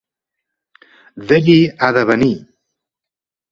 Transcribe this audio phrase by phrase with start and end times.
[1.27, 2.33] D'allí ha de venir.